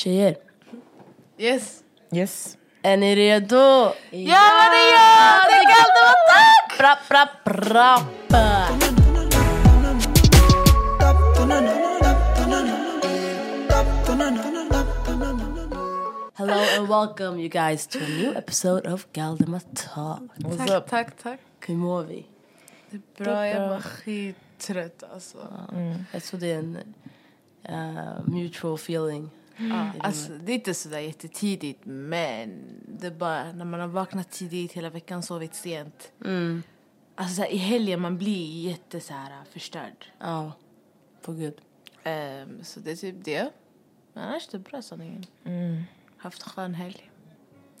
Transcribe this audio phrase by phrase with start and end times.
[0.00, 0.36] Tjejer,
[1.38, 1.82] Yes.
[2.12, 2.56] Yes.
[2.82, 3.56] är ni redo?
[3.56, 5.40] Ja men det är jag!
[5.50, 6.78] Det kan inte vara tack!
[7.08, 8.68] Bra, bra, bra.
[16.34, 20.22] Hello and welcome you guys to a new episode of Galdemar Talk.
[20.38, 20.86] What's Tack, up?
[20.88, 21.40] tack, tack.
[21.66, 22.26] Hur mår vi?
[22.90, 25.38] Det är bra, jag är bara skittrött alltså.
[26.12, 26.78] Jag tror det är en
[27.70, 29.30] uh, mutual feeling.
[29.68, 30.32] Ja, alltså.
[30.32, 32.62] Det är inte sådär jättetidigt men
[32.98, 36.12] det är bara när man har vaknat tidigt hela veckan, sovit sent.
[36.24, 36.62] Mm.
[37.14, 40.06] Alltså så här, i helgen man blir jätte så här, förstörd.
[40.18, 40.52] Ja,
[41.22, 41.54] på gud.
[42.04, 43.50] Ehm, så det är typ det.
[44.12, 45.26] Men annars är det bra sanningen.
[45.44, 45.82] Mm.
[46.16, 47.10] Haft en skön helg.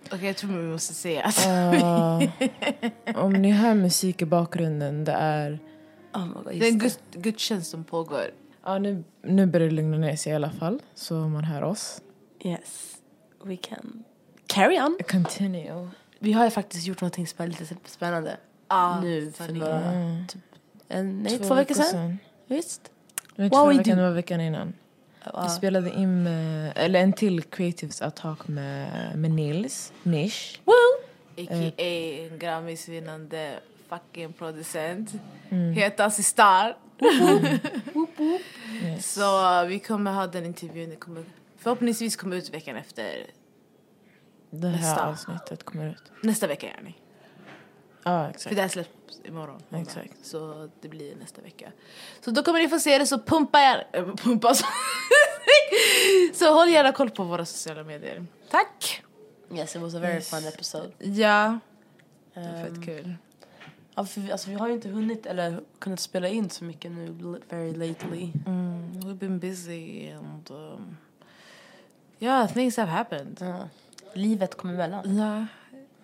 [0.06, 5.12] Okej jag tror vi måste säga att Uh, om ni hör musik i bakgrunden, det
[5.12, 5.58] är...
[6.14, 8.30] Oh God, det är en gud, gudstjänst som pågår.
[8.64, 12.00] Ja, nu, nu börjar det lugna ner sig i alla fall, så man hör oss.
[12.44, 12.96] Yes,
[13.44, 14.04] we can
[14.46, 14.98] carry on.
[15.10, 15.88] Continue.
[16.18, 18.36] Vi har ju faktiskt gjort någonting som är lite spännande.
[18.68, 20.26] Ja, nu för några, Mm.
[20.26, 20.42] typ,
[20.88, 22.18] en, nej, två, veckor sedan.
[22.46, 22.90] Visst?
[23.36, 23.96] Det var What två do?
[23.96, 24.72] det var veckan innan.
[25.24, 25.42] Ja.
[25.42, 30.60] Vi spelade in med, eller en till Creatives Attack med, med Nils, Nish.
[30.64, 30.72] Woo!
[31.36, 31.82] A.k.a.
[31.82, 33.54] en Grammisvinnande
[33.88, 35.12] fucking producent.
[35.48, 35.72] Mm.
[35.72, 36.76] Heter Sistar.
[38.82, 39.12] Yes.
[39.14, 40.90] Så vi kommer ha den intervjun.
[40.90, 41.24] Det kommer
[41.58, 43.26] förhoppningsvis komma ut veckan efter.
[44.50, 45.06] Det här nästa.
[45.08, 46.02] avsnittet kommer ut.
[46.22, 46.94] Nästa vecka yani.
[48.02, 48.56] Ja, För exakt.
[48.56, 49.62] det här släpps imorgon.
[49.70, 50.12] Exakt.
[50.26, 51.72] Så det blir nästa vecka.
[52.20, 53.86] Så då kommer ni få se det, så pumpa er.
[53.92, 54.66] Äh, pumpa så.
[56.34, 58.26] så håll gärna koll på våra sociala medier.
[58.50, 59.02] Tack!
[59.54, 60.30] Yes, it was a very Yes.
[60.30, 60.90] fun episode.
[60.98, 61.58] Ja.
[62.34, 63.14] Det var Um, fett kul.
[63.94, 66.92] Ja, för vi, alltså, vi har ju inte hunnit eller kunnat spela in så mycket
[66.92, 68.32] nu very lately.
[68.46, 70.96] Mm, we've been busy and um,
[72.18, 73.36] yeah, things have happened.
[73.40, 73.68] Ja.
[74.14, 75.16] Livet kom emellan.
[75.16, 75.46] Ja,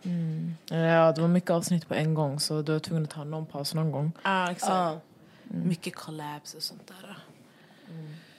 [0.02, 0.54] Mm.
[0.70, 3.46] Ja, det var mycket avsnitt på en gång, så du var tvungen att ta någon
[3.46, 4.12] paus någon gång.
[4.22, 4.70] ah, exakt.
[4.72, 5.00] Ja.
[5.42, 7.19] Mycket collabs och sånt där.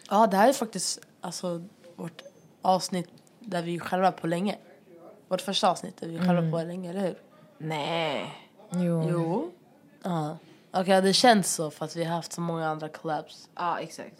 [0.10, 1.64] ja, det här är faktiskt alltså,
[1.96, 2.22] vårt
[2.62, 3.10] avsnitt
[3.40, 4.58] där vi själva på länge.
[5.28, 7.16] Vårt första avsnitt där vi själva på länge, eller hur?
[7.58, 8.47] Nej.
[8.72, 9.10] Jo.
[9.12, 9.52] Jo.
[10.04, 10.38] Ja.
[10.72, 13.50] Okej, det känns så för att vi har haft så många andra collabs.
[13.56, 14.16] Ja, exakt.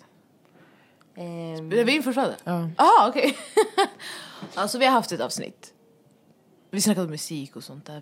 [1.16, 2.34] Ehm, Det var din första?
[2.44, 2.70] Ja.
[2.78, 3.38] Jaha, okej.
[4.56, 5.74] alltså vi har haft ett avsnitt.
[6.72, 8.02] Vi snackade om musik och sånt där.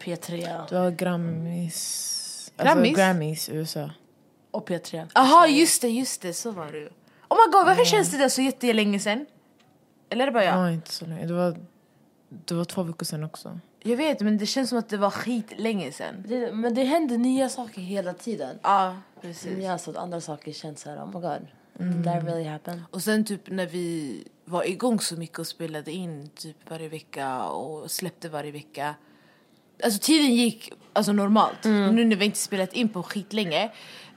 [0.00, 2.52] P3 Det var Grammys...
[2.56, 2.80] Grammys?
[2.88, 3.90] Alltså Grammys i USA.
[4.50, 5.08] och P3.
[5.14, 6.86] Jaha, just det, just det, så var det ju.
[7.28, 9.26] Oh my god, varför känns det där så jättelänge sen?
[10.10, 10.56] Eller är det bara jag?
[10.56, 11.26] var inte så länge.
[11.26, 11.56] Det var,
[12.28, 13.58] det var två veckor sedan också.
[13.84, 16.24] Jag vet, men det känns som att det var skit länge sen.
[16.28, 18.58] Det, men det händer nya saker hela tiden.
[18.62, 19.58] Ja, precis.
[19.58, 21.46] Ja, så att andra saker känns så här, oh my god.
[21.78, 22.82] Did that really happen?
[22.90, 27.44] Och sen typ när vi var igång så mycket och spelade in typ varje vecka
[27.44, 28.94] och släppte varje vecka.
[29.84, 31.64] Alltså tiden gick alltså normalt.
[31.64, 33.64] Nu när vi inte spelat in på skitlänge,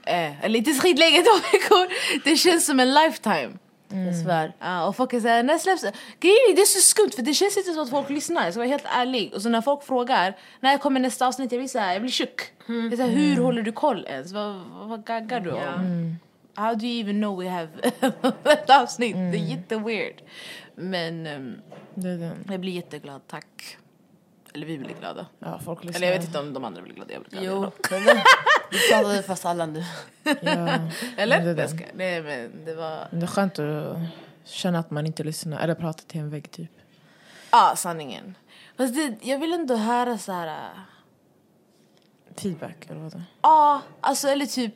[0.02, 1.88] eh, eller inte skitlänge, två veckor,
[2.24, 3.52] det känns som en lifetime.
[3.88, 4.52] Jag svär.
[4.58, 5.92] Ja, och folk är såhär, när släpps det?
[6.20, 8.52] Grejen är, det är så skumt för det känns inte som att folk lyssnar, jag
[8.52, 9.34] ska vara helt ärlig.
[9.34, 11.52] Och så när folk frågar, när kommer nästa avsnitt?
[11.52, 12.52] Jag blir såhär, jag blir tjock.
[12.66, 14.32] Jag är hur håller du koll ens?
[14.32, 14.54] Vad,
[14.88, 16.16] vad, gaggar du om?
[16.54, 17.68] How do you even know we have
[18.44, 19.14] ett avsnitt?
[19.16, 20.22] Det är jätteweird.
[20.74, 21.60] Men ehm,
[21.94, 22.44] Det är den.
[22.50, 23.76] jag blir jätteglad, tack.
[24.54, 25.26] Eller vi blir glada.
[25.38, 25.98] Ja, folk lyssnar.
[25.98, 27.44] Eller jag vet inte om de andra blir glada, jag blir glad.
[27.44, 27.70] Jo,
[28.70, 29.84] vi pratade fast alla nu.
[30.24, 30.32] Ja.
[31.16, 31.44] Eller?
[31.44, 31.68] Det det.
[31.68, 33.96] Ska, nej men det var, Det är skönt att
[34.44, 36.70] känna att man inte lyssnar, eller pratar till en vägg typ.
[37.50, 38.34] ja sanningen.
[38.76, 40.46] Fast det, jag vill ändå höra så här.
[40.46, 40.80] äh,
[42.36, 44.74] Feedback eller vad det Ja, alltså eller typ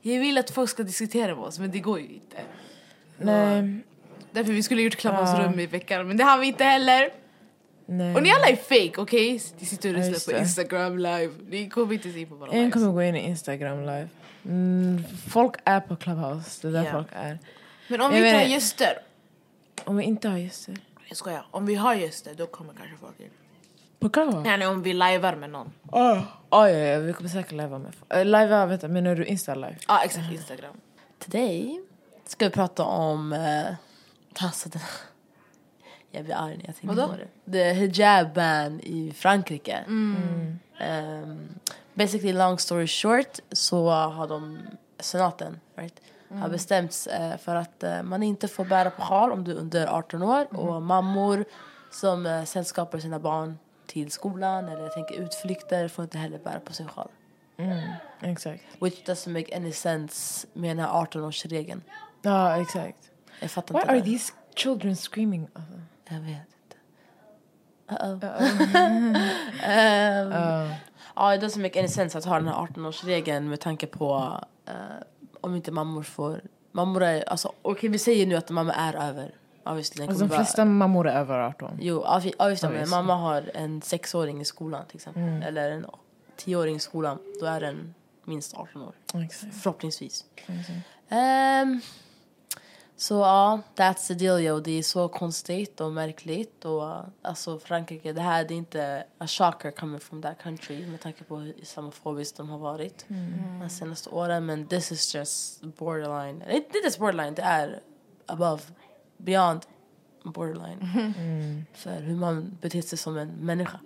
[0.00, 2.36] Jag vill att folk ska diskutera med oss men det går ju inte
[3.16, 3.78] Nej,
[4.30, 5.44] Därför vi skulle gjort Klappans Ja.
[5.44, 7.10] rum i veckan men det har vi inte heller
[7.86, 8.14] nej.
[8.14, 9.42] Och ni alla är fake, okej?
[9.58, 10.40] Ni sitter och lyssnar på.
[10.40, 13.80] Instagram live Ni kommer inte se på våra En lives kommer gå in i Instagram
[13.80, 14.08] live.
[14.44, 16.92] Mm, folk är på Clubhouse, det är där Ja.
[16.92, 17.38] folk är.
[17.88, 18.98] Men om Jag vi inte har gäster
[19.84, 20.76] Om vi inte har gäster.
[21.08, 23.30] Jag skojar, om vi har gäster då kommer kanske folk in
[23.98, 24.56] På Clubhouse?
[24.56, 26.18] Nej, om vi livear med någon Oh.
[26.18, 28.14] Oh, ja, ja, vi kommer säkert live med folk.
[28.14, 29.76] Uh, live, vänta, menar du Insta live?
[29.88, 30.74] Ja exakt, Instagram
[31.18, 31.80] Today
[32.26, 33.32] ska vi prata om...
[33.32, 33.74] Uh,
[36.12, 37.08] jag blir arg när jag tänker Vadå?
[37.08, 37.52] på det.
[37.52, 39.76] The hijab ban i Frankrike.
[39.86, 40.58] Mm.
[41.22, 41.48] Um,
[41.94, 44.58] basically long story short så har de
[45.00, 46.00] senaten right,
[46.30, 46.42] Mm.
[46.42, 49.56] har bestämt eh, för att eh, man inte får bära på sjal om du är
[49.56, 50.56] under 18 år Mm.
[50.68, 51.44] och mammor
[51.90, 56.60] som uh, sällskapar sina barn till skolan eller jag tänker utflykter får inte heller bära
[56.60, 57.08] på sin sjal.
[57.56, 57.78] Mm,
[58.20, 58.62] exakt.
[58.80, 61.80] Which doesn't make any sense med den här 18-årsregeln.
[62.22, 63.10] Ja, exakt.
[63.40, 64.04] Jag fattar Why inte are det.
[64.04, 65.48] these Children screaming.
[66.12, 66.76] Jag vet inte.
[68.04, 69.16] Uh-oh.
[69.64, 70.32] Ehm,
[70.66, 70.72] Uh,
[71.16, 74.74] Ja, det doesn't make any sense att ha den här 18-årsregeln med tanke på eh,
[75.40, 76.40] om inte mammor får...
[76.72, 77.28] Mammor är...
[77.28, 79.34] Alltså, okej, vi säger nu att mamma är över.
[79.64, 81.78] Obviously, alltså, de vara- flesta mammor är över 18.
[81.80, 82.90] Jo, ja, just det, men Obviously.
[82.96, 85.22] mamma har en sexåring i skolan till exempel.
[85.22, 85.42] Mm.
[85.42, 85.86] Eller en
[86.36, 87.18] tioåring i skolan.
[87.40, 87.94] Då är den
[88.24, 88.94] minst 18 år.
[89.24, 89.54] Exakt.
[89.62, 90.24] Förhoppningsvis.
[90.36, 90.70] exakt.
[91.08, 91.80] Ehm,
[93.02, 94.60] så ja, that's the deal yo.
[94.60, 96.64] Det är så konstigt och märkligt.
[96.64, 101.00] Och alltså Frankrike, det här det är inte a shocker coming from that country med
[101.00, 103.04] tanke på hur islamofobiskt de har varit
[103.60, 104.46] de senaste åren.
[104.46, 106.38] Men this is just borderline.
[106.38, 107.80] Det är inte just borderline, det är
[108.26, 108.62] above,
[109.16, 109.60] beyond
[110.24, 110.78] borderline.
[111.72, 113.80] För hur man beter sig som en människa.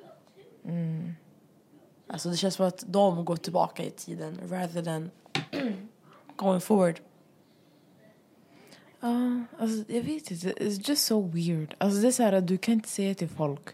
[2.06, 5.10] Alltså det känns som att de går tillbaka i tiden rather than
[6.36, 7.00] going forward.
[9.06, 10.52] Ja, alltså jag vet inte.
[10.52, 11.74] It's just so weird.
[11.78, 13.68] Alltså det är så här att du kan inte säga till folk,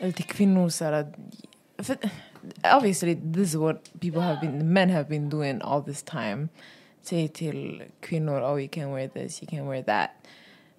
[0.00, 1.14] eller till kvinnor så här att...
[1.78, 1.96] För,
[2.76, 6.48] obviously this is what people have been, men have been doing all this time.
[7.02, 10.10] Säg till kvinnor, oh you can wear this, you can wear that.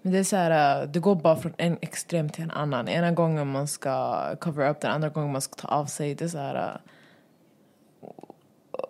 [0.01, 2.87] Men det är så här, uh, det går bara från en extrem till en annan.
[2.87, 6.15] Ena gången man ska cover up, den andra gången man ska ta av sig.
[6.15, 6.81] Det är så här...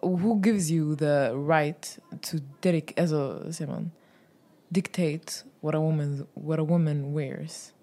[0.02, 3.92] Uh, who gives you the right to dedicate, alltså säger man?
[4.68, 7.74] Dictate what a woman what a woman wears.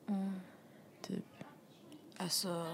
[1.03, 1.25] Typ.
[2.17, 2.67] Alltså,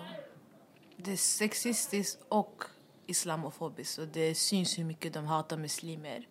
[0.96, 2.64] det är sexistiskt och
[3.06, 3.99] islamofobiskt.
[3.99, 6.28] Och det syns hur mycket de hatar muslimer.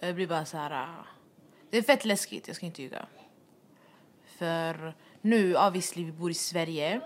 [0.00, 0.70] Och jag blir bara så här...
[0.70, 1.06] ah,
[1.70, 3.06] Det är fett läskigt, jag ska inte ljuga.
[4.24, 7.00] För nu, obviously, vi bor i Sverige.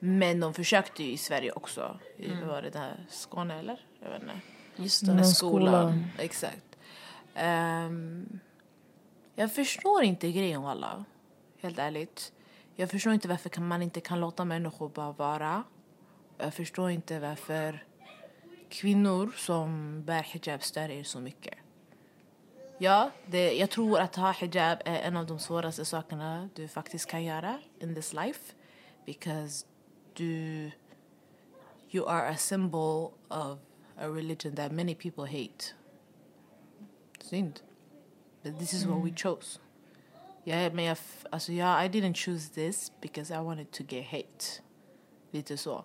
[0.00, 2.00] Men de försökte ju i Sverige också.
[2.28, 3.06] Vad var det där?
[3.10, 3.86] Skåne, eller?
[4.02, 4.40] Jag vet inte.
[4.76, 5.06] Just det.
[5.06, 5.24] Skola.
[5.24, 6.06] skolan.
[6.18, 6.78] Exakt.
[7.34, 8.40] Ehm,
[9.38, 11.02] jag förstår inte grejen wallah.
[11.60, 12.32] Helt ärligt.
[12.76, 15.64] Jag förstår inte varför man inte kan låta människor bara vara.
[16.38, 17.84] Jag förstår inte varför
[18.68, 21.54] kvinnor som bär hijab stör er så mycket.
[22.78, 27.06] Ja, det, jag tror att ha hijab är en av de svåraste sakerna du faktiskt
[27.06, 28.54] kan göra in this life.
[29.06, 29.66] Because
[30.14, 30.70] du...
[31.90, 33.58] You are a symbol of
[33.96, 35.74] a religion that many people hate.
[37.20, 37.60] Synd.
[38.48, 39.60] But this is what we chose.
[40.44, 40.98] Jag, men jag,
[41.30, 44.62] alltså jag, I didn't choose this because I wanted to get hate.
[45.30, 45.84] Lite så.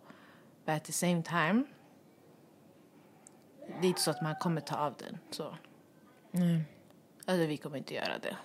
[0.66, 1.64] But at the same time,
[3.68, 5.18] det är inte så att man kommer ta av den.
[5.32, 5.58] Så.
[6.32, 6.64] Nej.
[7.26, 8.38] Alltså vi kommer inte göra det.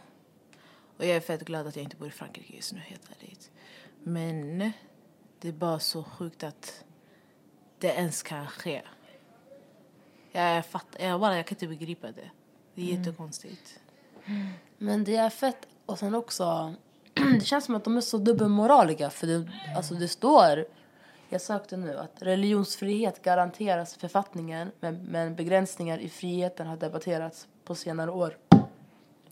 [0.97, 3.51] Och jag är fett glad att jag inte bor i Frankrike just nu, helt ärligt.
[4.03, 4.59] Men
[5.41, 6.85] det är bara så sjukt att
[7.79, 8.83] det ens kan ske.
[10.33, 12.31] Jag fattar, jag, bara, jag kan inte begripa det.
[12.75, 13.81] Det är jättekonstigt.
[14.79, 15.67] Men det är fett.
[15.87, 16.75] Och sen också,
[17.15, 19.11] det känns som att de är så dubbelmoraliga.
[19.11, 20.65] För det, alltså det står,
[21.29, 24.71] jag sökte nu, att religionsfrihet garanteras i författningen.
[24.81, 28.37] Men, men begränsningar i friheten har debatterats på senare år.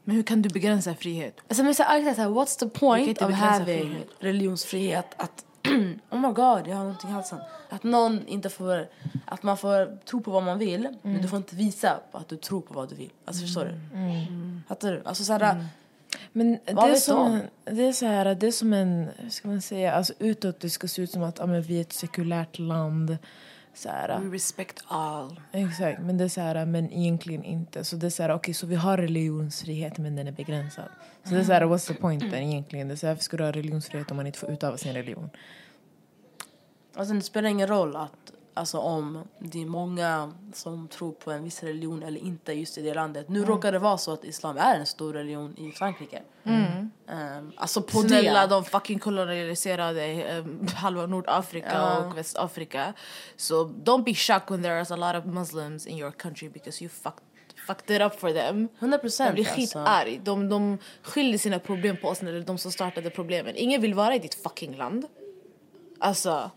[0.04, 1.40] Men hur kan du begränsa frihet?
[1.48, 4.08] Alltså men så här, exakt så här, what's the point of having frihet.
[4.18, 5.14] religionsfrihet?
[5.16, 5.45] Att,
[6.10, 7.38] oh my god, jag har någonting i halsen.
[7.68, 8.88] Att någon inte får,
[9.24, 10.88] att man får tro på vad man vill.
[11.02, 13.10] Men du får inte visa att du tror på vad du vill.
[13.24, 13.74] Alltså förstår du?
[14.68, 15.02] Fattar du?
[15.04, 15.66] Alltså så här,
[16.32, 19.62] Men det är, som, det är så här, det är som en, hur ska man
[19.62, 22.58] säga, alltså utåt det ska se ut som att ja, men vi är ett sekulärt
[22.58, 23.18] land.
[23.74, 25.40] Så här, We respect all.
[25.52, 27.84] Exakt, men det är så här, men egentligen inte.
[27.84, 30.88] Så det är så här, okej, så vi har religionsfrihet men den är begränsad.
[31.24, 32.88] Så det är så här, what's the point then egentligen?
[32.88, 34.94] Det är så här, varför ska du ha religionsfrihet om man inte får utöva sin
[34.94, 35.30] religion?
[36.96, 41.44] Alltså det spelar ingen roll att, alltså om det är många som tror på en
[41.44, 43.28] viss religion eller inte just i det landet.
[43.28, 46.22] Nu råkar det vara så att islam är en stor religion i Frankrike.
[46.44, 48.46] Um, alltså på Snälla, det.
[48.54, 51.98] de fucking kolonialiserade um, halva Nordafrika Ja.
[51.98, 52.92] och Västafrika.
[53.36, 56.84] So don't be shocked when there is a lot of Muslims in your country because
[56.84, 57.22] you fucked,
[57.66, 58.68] fucked it up for them.
[58.78, 59.60] 100 Jag procent blir alltså.
[59.78, 60.20] skitarg.
[60.24, 63.52] De, de skyller sina problem på oss är de som startade problemen.
[63.56, 65.06] Ingen vill vara i ditt fucking land.
[65.98, 66.50] Alltså,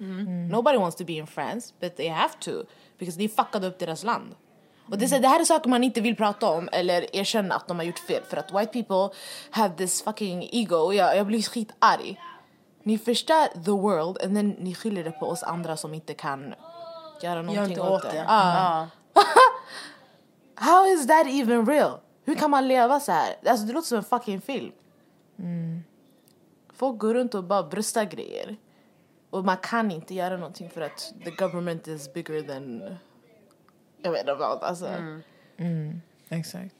[0.50, 2.52] nobody wants to be in France, but they have to.
[2.98, 4.36] Because ni fuckade upp deras land.
[4.92, 7.56] Och det, är så det här är saker man inte vill prata om eller erkänna
[7.56, 8.24] att de har gjort fel.
[8.30, 9.18] För att white people
[9.50, 10.94] have this fucking ego.
[10.94, 12.20] Jag, jag blir skitarg.
[12.84, 16.54] Ni förstör the world and then ni skyller det på oss andra som inte kan
[17.22, 18.12] göra Gör någonting inte åt det.
[18.12, 18.26] det.
[18.28, 18.88] Ah.
[19.14, 19.22] Ja.
[20.56, 22.00] How is that even real?
[22.26, 23.36] Hur kan man leva så här?
[23.46, 24.72] Alltså det låter som en fucking film.
[26.74, 28.58] Folk går runt och bara bröstar grejer.
[29.30, 32.84] Och man kan inte göra någonting för att the government is bigger than...
[34.02, 34.64] Jag vet inte vad.
[34.64, 34.86] Alltså.
[36.30, 36.76] Exakt.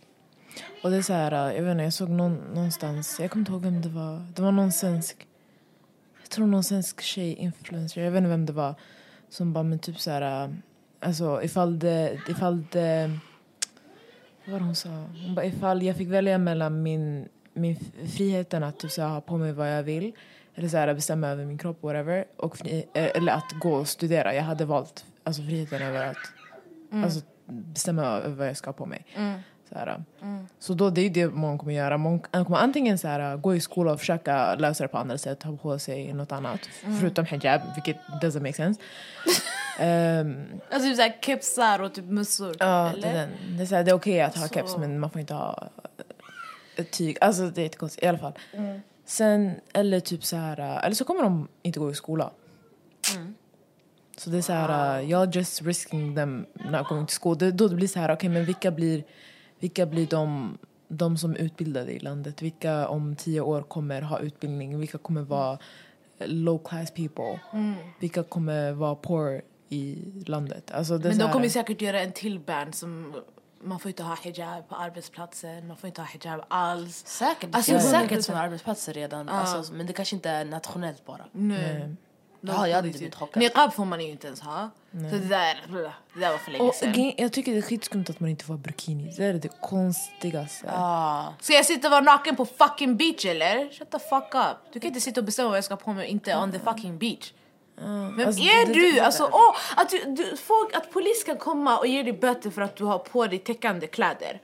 [0.84, 3.42] Och det är så här, uh, jag vet inte, jag såg någon, någonstans, jag kommer
[3.42, 4.26] inte ihåg vem det var.
[4.36, 5.28] Det var någon svensk,
[6.22, 8.76] jag tror någon svensk tjej, influencer, jag vet inte vem det var.
[9.30, 10.54] Som bara, men typ så här, uh,
[11.00, 13.20] alltså ifall det, ifall det,
[14.46, 14.90] vad var det hon sa?
[15.26, 17.80] Hon bara, ifall jag fick välja mellan min, min
[18.16, 20.12] friheten att typ så här, ha på mig vad jag vill,
[20.56, 23.88] eller så här, bestämma över min kropp, whatever, och fri, eh, eller att gå och
[23.88, 24.36] studera.
[24.36, 26.18] Jag hade valt alltså, friheten över att
[27.04, 29.06] alltså, bestämma över vad jag ska ha på mig.
[29.70, 30.04] Så, här,
[30.60, 31.98] så då, det är ju det man kommer göra.
[31.98, 35.44] Man kommer antingen så här, gå i skola och försöka lösa det på andra sätt,
[35.44, 36.60] ha på sig något annat,
[37.00, 38.82] förutom hijab, vilket doesn't make sense.
[39.80, 42.56] Ehm, Alltså typ såhär kepsar och typ mössor.
[42.60, 43.14] Ja, det eller?
[43.14, 43.30] den.
[43.58, 44.54] det är, så här, det är okej att ha Så.
[44.54, 45.70] keps men man får inte ha
[46.92, 47.18] tyg.
[47.22, 48.34] Alltså det är jättekonstigt i alla fall.
[49.10, 52.32] Sen, eller typ så här, äh, eller så kommer de inte gå i skola.
[54.18, 57.38] Så det är så här, uh, you're just risking them not going to school.
[57.38, 59.04] Det, då det blir så här, okej men vilka blir,
[59.60, 62.42] vilka blir de, de som är utbildade i landet?
[62.42, 64.80] Vilka om tio år kommer ha utbildning?
[64.80, 65.58] Vilka kommer vara
[66.20, 67.40] low class people?
[68.00, 70.72] Vilka kommer vara poor i landet?
[70.72, 73.14] Alltså det Men de här- kommer säkert göra en till ban som
[73.62, 77.04] man får inte ha hijab på arbetsplatsen, man får inte ha hijab alls.
[77.08, 79.30] Säkert, det Alltså, finns det- säkert sådana arbetsplatser redan.
[79.30, 81.26] Alltså, men det kanske inte är nationellt bara.
[81.32, 81.96] Nej.
[82.42, 83.44] Ja, jag hade inte blivit chockad.
[83.44, 84.70] Niqab får man ju inte ens ha.
[84.92, 85.62] Så det där,
[86.14, 87.14] det där var för länge Och sedan.
[87.18, 89.14] jag tycker det är skitskumt att man inte får ha burkini.
[89.18, 90.72] Det är det konstigaste.
[90.76, 91.34] Ah.
[91.42, 93.70] Ska jag sitta och vara naken på fucking beach eller?
[93.72, 94.74] Shut the fuck up.
[94.74, 96.60] Du kan inte sitta och bestämma vad jag ska ha på mig inte on the
[96.60, 97.34] fucking beach.
[98.18, 98.92] Vem Alltså, är det- du?
[98.92, 102.50] det- alltså, åh, att, du, du, folk, att polis kan komma och ge dig böter
[102.50, 104.40] för att du har på dig täckande kläder.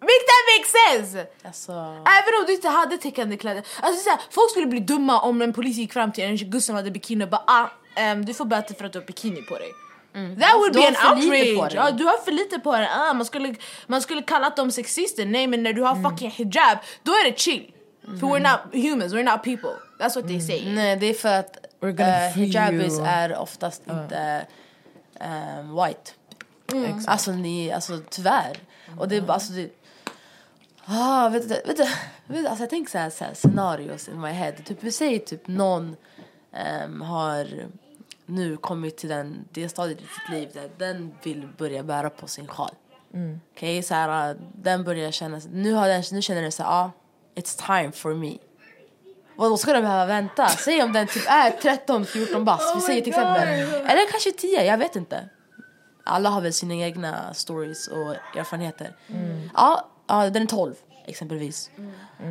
[0.00, 0.68] Make that make
[1.06, 1.26] sense!
[1.44, 1.72] Alltså,
[2.18, 3.62] Även om du inte hade täckande kläder.
[3.82, 6.74] Alltså, såhär, folk skulle bli dumma om en polis gick fram till en gubbe som
[6.76, 7.66] hade bikini och bara ah,
[7.96, 9.68] ehm, du får böter för att du har bikini på dig.
[10.40, 11.72] That would Du be an outrage!
[11.74, 12.88] Ja, du har för lite på dig.
[12.96, 13.54] Ah, man, skulle,
[13.86, 15.26] man skulle kalla dem sexister.
[15.26, 17.72] Nej men när du har fucking hijab, då är det chill.
[18.20, 19.70] För we're not humans, we're not people.
[20.00, 20.74] That's what they say.
[20.74, 22.04] nej, det är för att uh,
[22.34, 24.46] hijabis är oftast inte
[25.20, 26.12] ehm, white.
[26.86, 27.08] Exakt.
[27.08, 28.58] Alltså, ni, alltså tyvärr.
[28.98, 29.70] Och det är bara, alltså det...
[30.84, 31.84] Ah, vet du, vet du,
[32.26, 34.52] vet du, alltså jag tänker så här, så här scenarios in my head.
[34.52, 35.96] Typ, vi säger typ någon
[36.52, 37.48] ehm, har
[38.26, 42.26] nu kommit till den, det stadiet i sitt liv där den vill börja bära på
[42.26, 42.70] sin sjal.
[43.52, 46.90] Okej, så här, den börjar känna, nu, har den, nu känner den så här, ah,
[47.34, 48.36] it's time for me.
[49.38, 50.48] Och då ska den behöva vänta.
[50.48, 53.48] Säg om den typ är 13-14 bast, vi säger till exempel.
[53.74, 55.28] Eller kanske 10, jag vet inte.
[56.04, 58.96] Alla har väl sina egna stories och erfarenheter.
[59.54, 60.74] Ja, ja, den är 12
[61.06, 61.70] exempelvis.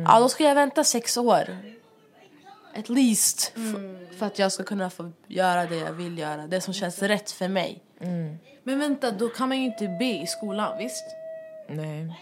[0.06, 1.56] Ja, då ska jag vänta sex år.
[2.76, 3.52] At least.
[3.56, 6.46] f- För att jag ska kunna få göra det jag vill göra.
[6.46, 7.82] Det som känns rätt för mig.
[8.62, 11.04] Men vänta, då kan man ju inte be i skolan, visst?
[11.68, 12.20] Nej.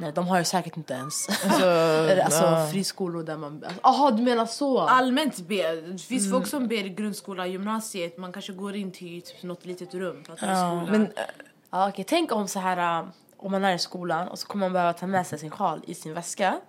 [0.00, 1.28] Nej, de har ju säkert inte ens.
[1.28, 1.66] Alltså,
[2.24, 2.68] alltså ja.
[2.72, 3.64] friskolor där man...
[3.82, 4.80] Jaha, du menar så?
[4.80, 5.74] Allmänt be.
[5.74, 8.18] Det finns folk som ber i grundskolan, gymnasiet.
[8.18, 10.86] Man kanske går in till typ, något litet rum för att skolan.
[10.90, 11.10] Men äh,
[11.70, 12.04] Ja, okej.
[12.08, 14.92] Tänk om så här, äh, om man är i skolan och så kommer man behöva
[14.92, 16.60] ta med sig sin sjal i sin väska.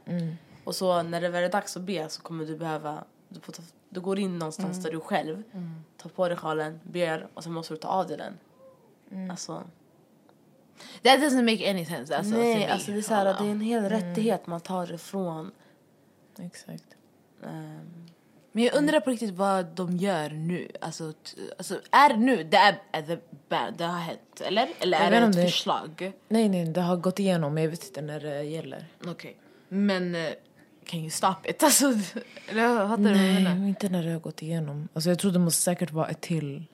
[0.63, 3.61] Och så när det väl är dags att be så kommer du behöva, du, ta,
[3.89, 5.43] du går in någonstans där du själv
[5.97, 8.37] tar på dig sjalen, ber och så måste du ta av dig den.
[9.31, 9.63] Alltså,
[11.03, 12.17] That doesn't make any sense.
[12.17, 15.51] Alltså, nej, alltså det är så här, det är en hel rättighet man tar ifrån.
[16.39, 16.83] exakt.
[17.43, 18.05] ehm,
[18.51, 20.67] Men jag undrar på riktigt vad de gör nu.
[20.81, 21.13] Alltså,
[21.57, 22.43] alltså är det nu?
[22.43, 23.19] Det är, är det,
[23.77, 24.69] det har hänt, eller?
[24.79, 25.41] Eller är det ett inte.
[25.41, 26.11] förslag?
[26.27, 28.85] Nej, nej, det har gått igenom jag vet inte när det gäller.
[29.07, 29.35] Okej.
[29.69, 30.27] Men uh,
[30.85, 31.63] can you stop it?
[31.63, 31.85] Alltså,
[32.49, 33.55] eller fattar du vad jag Nej, menar?
[33.55, 34.87] men inte när det har gått igenom.
[34.93, 36.65] Alltså jag tror det måste säkert vara ett till...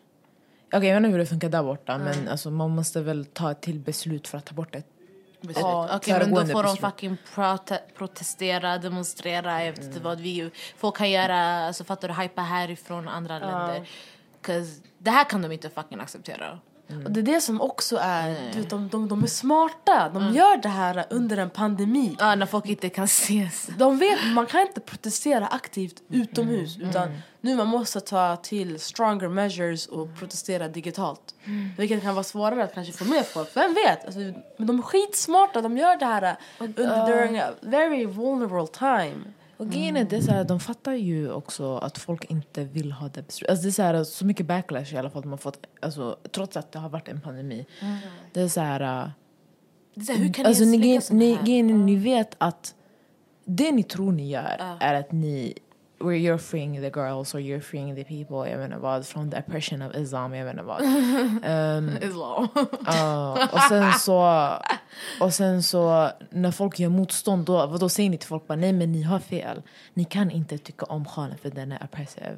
[0.77, 3.51] Okej, jag vet inte hur det funkar där borta men alltså, man måste väl ta
[3.51, 4.83] ett till beslut för att ta bort det.
[5.41, 5.57] Beslut.
[5.61, 10.51] Ja, Okej, men då får de fucking prote protestera, demonstrera, jag vet inte vad vi
[10.77, 13.87] folk kan göra, alltså fattar du, hypa härifrån andra länder.
[14.41, 16.59] 'Cause det här kan de inte fucking acceptera.
[17.05, 20.09] Och det är det som också är, du vet, de, de, de är smarta.
[20.13, 22.15] De gör det här under en pandemi.
[22.19, 23.69] Ja, när folk inte kan ses.
[23.77, 29.27] De vet, man kan inte protestera aktivt utomhus utan nu man måste ta till stronger
[29.27, 31.35] measures och protestera digitalt.
[31.77, 34.05] Vilket kan vara svårare att kanske få med folk, vem vet?
[34.05, 34.19] Alltså,
[34.57, 39.15] men de är skitsmarta, de gör det här under, during a very vulnerable time.
[39.57, 42.91] Och grejen är, det är så här, de fattar ju också att folk inte vill
[42.91, 43.49] ha det beslutet.
[43.51, 46.57] Alltså det är så, här, så mycket backlash i alla fall har fått, alltså, trots
[46.57, 47.65] att det har varit en pandemi.
[48.33, 49.03] Det är så här...
[49.03, 49.09] äh,
[49.95, 52.75] Det är så här, hur kan ni alltså, ni, ni, ni, ni vet att
[53.45, 55.53] det ni tror ni gör är att ni
[55.99, 59.39] where you're freeing the girls or you're freeing the people, jag inte vad, from the
[59.39, 60.81] oppression of Islam, jag vet inte vad.
[60.81, 62.47] Um, Islam.
[62.85, 64.49] Ja, och sen så
[65.19, 68.73] och sen så när folk gör motstånd då, då säger ni till folk bara nej
[68.73, 69.61] men ni har fel.
[69.93, 72.37] Ni kan inte tycka om sjalen för den är oppressive.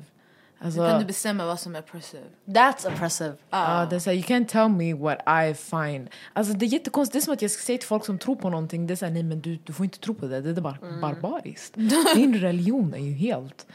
[0.60, 2.24] Alltså, kan du bestämma vad som är oppressive?
[2.46, 3.34] That's oppressive.
[3.50, 6.10] ja, det är så här, you can't tell me what I find.
[6.34, 8.36] Alltså det är jättekonstigt, det är som att jag ska säga till folk som tror
[8.36, 10.50] på någonting, det är såhär nej men du, du får inte tro på det, det
[10.50, 11.76] är bara barbariskt.
[12.16, 13.66] Din religion är ju helt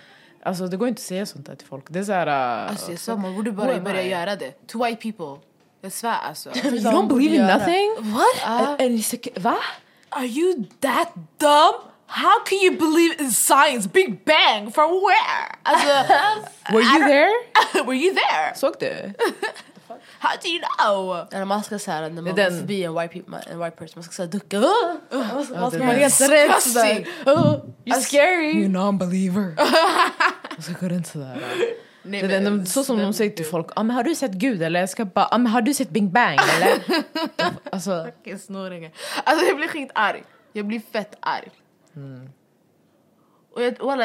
[0.45, 1.85] Alltså det går inte att säga sånt där till folk.
[1.89, 2.27] Det är såhär...
[2.27, 4.67] Uh, Alltså, jag sa, man borde bara börja göra det.
[4.67, 5.49] To white people.
[5.81, 6.51] Jag svär alltså.
[6.65, 8.13] you don't believe in nothing?
[8.13, 8.47] What?
[8.47, 9.59] And, and va?
[10.09, 11.92] Are you that dumb?
[12.15, 13.89] How can you believe in science?
[13.93, 15.57] Big bang from where?
[15.63, 15.89] Alltså,
[16.73, 17.31] Were you there?
[17.87, 18.55] were you there?
[18.55, 19.13] Såg du?
[20.19, 21.27] How do you know?
[21.33, 23.93] Eller man ska säga när man Den- går förbi en white, people, en white person,
[23.97, 24.57] man ska säga ducka.
[24.57, 24.65] Uh,
[25.35, 27.07] man ska, man ska vara helt rädd sådär.
[27.27, 27.55] Uh,
[27.85, 28.53] you're scary.
[28.53, 29.57] You non-believer.
[30.63, 31.39] Så går det inte sådär.
[32.03, 34.33] Nej, Det är den, så som de säger till folk, ah, men har du sett
[34.33, 34.81] Gud eller?
[34.81, 37.03] Jag ska bara, ah, men har du sett Big Bang eller?
[37.73, 38.91] alltså, Fucking snoringar.
[39.25, 40.23] Alltså jag blir skitarg.
[40.53, 41.51] Jag blir fett arg.
[43.55, 44.05] Och jag, walla,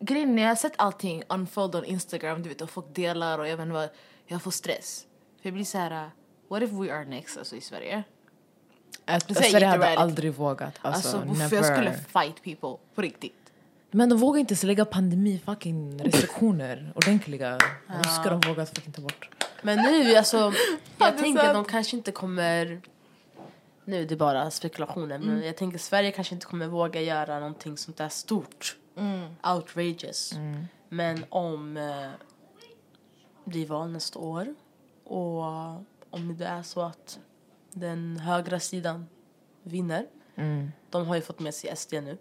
[0.00, 3.38] grejen är, när jag har sett allting unfold on Instagram, du vet, och folk delar
[3.38, 3.88] och jag vet inte vad,
[4.26, 5.06] jag får stress.
[5.42, 6.10] För jag blir så här,
[6.48, 8.04] what if we are next alltså i Sverige?
[9.08, 10.78] att Sverige hade aldrig vågat.
[10.82, 11.56] Alltså, Alltså, never.
[11.56, 13.34] jag skulle fight people, på riktigt.
[13.90, 17.58] Men de vågar inte ens lägga pandemi fucking restriktioner ordentliga.
[18.04, 19.28] Då ska de våga fucking ta bort.
[19.62, 20.52] Men nu, alltså,
[20.98, 22.80] jag tänker att de kanske inte kommer...
[23.88, 27.76] Nu är det bara spekulationer, men jag tänker Sverige kanske inte kommer våga göra någonting
[27.76, 28.76] sånt där stort.
[29.54, 30.32] Outrageous.
[30.88, 32.10] Men om eh,
[33.44, 34.54] det blir val nästa år
[35.04, 35.42] och
[36.10, 37.18] om det är så att
[37.72, 39.06] den högra sidan
[39.62, 40.06] vinner.
[40.90, 42.18] De har ju fått med sig SD nu.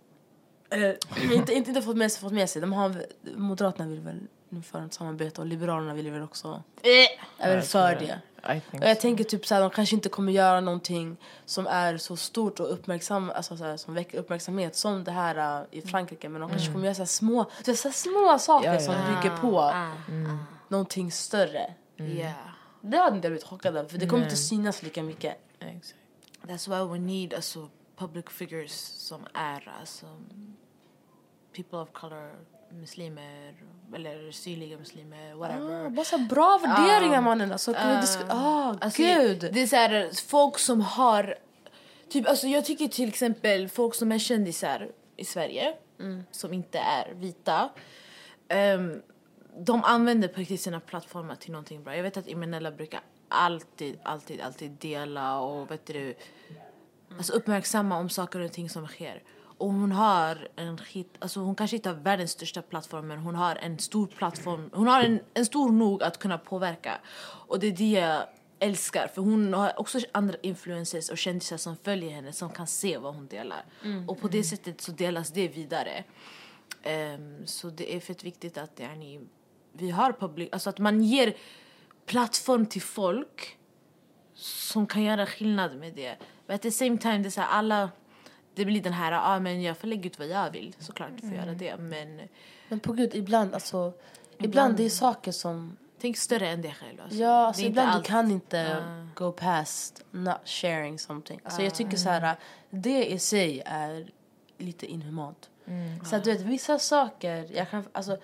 [0.69, 0.97] Eller
[1.33, 2.61] inte, inte, inte fått med sig, fått med sig.
[2.61, 3.05] De har,
[3.35, 4.19] Moderaterna vill väl
[4.49, 6.63] införa ett samarbete och Liberalerna vill väl också
[7.37, 8.21] är väl för det.
[8.43, 9.01] Och jag so.
[9.01, 13.31] tänker typ såhär, de kanske inte kommer göra någonting som är så stort och uppmärksam,
[13.35, 16.29] alltså såhär, som väcker uppmärksamhet som det här uh, i Frankrike.
[16.29, 18.79] Men de kanske kommer göra såhär små, så här små saker Ja, ja.
[18.79, 19.73] som bygger på
[20.67, 21.73] någonting större.
[21.97, 22.33] Yeah.
[22.81, 25.37] Det hade inte jag blivit chockad av för det kommer inte synas lika mycket.
[25.59, 25.95] Exakt.
[26.41, 28.71] That's why we need alltså, public figures
[29.07, 30.05] som är alltså,
[31.55, 32.35] people of color,
[32.69, 33.53] muslimer
[33.95, 35.85] eller syrliga muslimer, whatever.
[35.85, 37.51] Ah, bara så här bra värderingar mannen.
[37.51, 39.49] Alltså, disk- ah, Alltså, gud.
[39.53, 41.35] Det är så här, folk som har...
[42.09, 45.73] Typ, alltså jag tycker till exempel folk som är kändisar i Sverige,
[46.31, 47.69] som inte är vita,
[48.47, 49.01] ehm,
[49.59, 51.95] de använder på riktigt sina plattformar till någonting bra.
[51.95, 52.99] Jag vet att Imenella brukar
[53.29, 56.15] alltid, alltid, alltid dela och vet du,
[57.17, 59.23] alltså uppmärksamma om saker och ting som sker.
[59.57, 63.35] Och hon har en skit, alltså hon kanske inte har världens största plattform men hon
[63.35, 66.97] har en stor plattform, hon har en, en stor nog att kunna påverka.
[67.47, 68.23] Och det är det jag
[68.59, 72.97] älskar för hon har också andra influencers och kändisar som följer henne som kan se
[72.97, 73.65] vad hon delar.
[74.07, 76.03] Och på det sättet så delas det vidare.
[76.83, 79.19] Ehm, så det är fett viktigt att yani,
[79.71, 81.35] vi har public, alltså att man ger
[82.05, 83.57] plattform till folk
[84.33, 86.17] som kan göra skillnad med det.
[86.45, 87.89] Men at the same time, det är så här, alla,
[88.57, 91.29] det blir den här, ah, men jag får lägga ut vad jag vill, såklart får
[91.29, 91.77] göra det.
[91.77, 92.21] Men
[92.69, 93.93] Men på gud, ibland alltså.
[94.39, 97.01] Ibland det är saker som tänk större än dig själv.
[97.01, 97.17] Alltså.
[97.17, 98.03] Ja, alltså ibland allt.
[98.03, 98.83] du kan inte
[99.15, 101.39] go past not sharing something.
[101.43, 102.35] Alltså jag tycker så här,
[102.69, 104.07] det i sig är
[104.57, 105.49] lite inhumant.
[106.09, 108.17] Så att du vet, vissa saker, jag kan, alltså,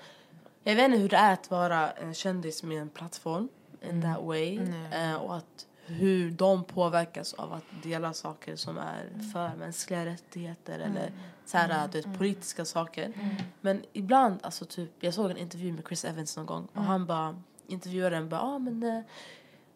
[0.63, 3.49] jag vet inte hur det är att vara en kändis med en plattform
[3.89, 4.59] in that way.
[4.91, 10.79] Eh, och att hur de påverkas av att dela saker som är för mänskliga rättigheter
[10.79, 11.11] eller
[11.45, 13.13] så här, du vet, politiska saker.
[13.61, 17.05] Men ibland, alltså typ, jag såg en intervju med Chris Evans någon gång och han
[17.05, 19.03] bara, intervjuaren bara, ah, men eh,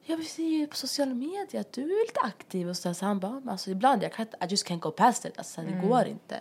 [0.03, 2.93] jag ser ju på sociala medier att du är lite aktiv och så, där.
[2.93, 5.61] så han bara, men alltså ibland jag kan I just can't go past it, alltså
[5.61, 6.39] det går inte.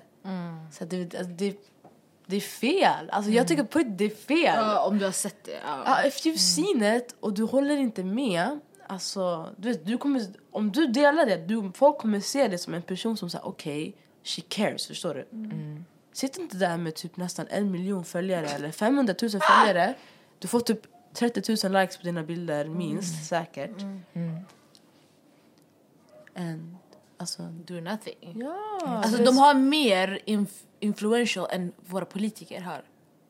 [0.72, 1.57] Så det, alltså, det,
[2.26, 4.55] det är fel, alltså jag tycker på det är fel.
[4.57, 5.61] Ja, om du har sett det.
[5.66, 5.83] Ja.
[5.85, 10.22] Ja, if you've seen it och du håller inte med, alltså, du vet, du kommer,
[10.51, 13.94] om du delar det, du, folk kommer se det som en person som säger okej,
[14.22, 15.27] she cares, förstår du?
[16.12, 19.94] Sitt inte där med typ nästan en miljon följare eller 500 000 följare,
[20.38, 20.81] du får typ
[21.12, 23.70] 30 000 likes på dina bilder minst säkert.
[26.37, 26.77] And,
[27.16, 28.35] alltså, Do nothing.
[28.40, 28.59] ja.
[28.87, 32.83] Alltså de har mer inf- influential än våra politiker har.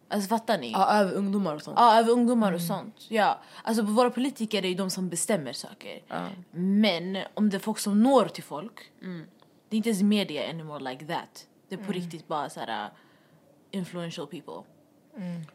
[0.09, 0.73] Alltså fattar ni?
[0.73, 1.79] ja, över ungdomar och sånt.
[1.79, 3.07] Ja, över ungdomar och sånt.
[3.09, 3.41] Ja.
[3.63, 6.03] Alltså våra politiker är ju de som bestämmer saker.
[6.51, 8.91] Men om det är folk som når till folk,
[9.69, 11.47] det är inte ens media anymore like that.
[11.69, 12.91] Det är på riktigt bara så här uh,
[13.71, 14.63] influential people.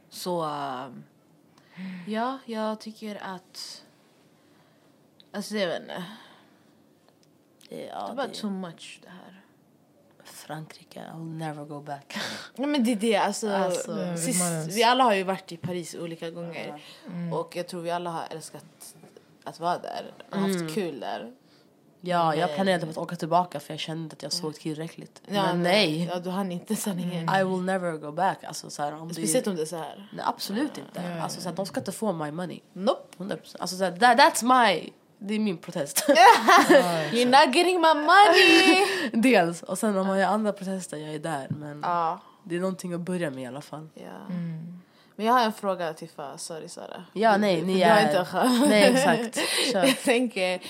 [0.10, 1.04] Så um,
[2.08, 3.84] ja, jag tycker att...
[5.34, 6.04] Alltså jag vet inte.
[7.70, 9.41] Det, Det ja, var det, too much det här.
[10.34, 12.18] Frankrike, I'll never go back.
[12.56, 15.58] Nej men det är det, alltså, Alltså, Ja, sist, vi alla har ju varit i
[15.58, 16.82] Paris olika gånger
[17.34, 18.66] och jag tror vi alla har älskat
[19.44, 21.32] att vara där och haft kul där.
[22.02, 25.22] ja, jag Men- planerade på att åka tillbaka för jag kände att jag såg tillräckligt.
[25.28, 27.30] Ja, men nej, Ja, du hann inte sanningen.
[27.36, 28.44] I will never go back.
[28.44, 30.10] Alltså, så här, om det, Speciellt om det är så här.
[30.14, 31.22] nej, absolut inte.
[31.24, 32.60] Alltså, så här, de ska inte få my money.
[32.74, 33.18] Nope.
[33.18, 33.56] 100%.
[33.60, 34.90] Alltså, så här, that, that's my...
[35.24, 36.06] Det är min protest.
[37.12, 38.86] You're not getting my money!
[39.22, 39.64] Dels.
[39.64, 41.48] Och sen om man gör andra protester, jag är där.
[41.50, 42.20] Men ja.
[42.44, 43.90] det är någonting att börja med i alla fall.
[43.94, 44.36] ja.
[45.16, 46.38] Men jag har en fråga till Fa.
[46.38, 47.06] Sorry Sara.
[47.14, 48.08] Ja, nej, ni är...
[48.08, 48.50] inte.
[48.68, 49.40] Nej, exakt.
[49.72, 49.84] Kör.
[49.86, 50.62] Jag tänker,